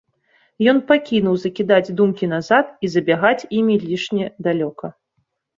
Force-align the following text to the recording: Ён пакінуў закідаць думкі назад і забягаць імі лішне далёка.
Ён 0.71 0.77
пакінуў 0.91 1.35
закідаць 1.43 1.93
думкі 2.01 2.25
назад 2.33 2.73
і 2.87 2.91
забягаць 2.97 3.47
імі 3.59 3.75
лішне 3.85 4.25
далёка. 4.49 4.85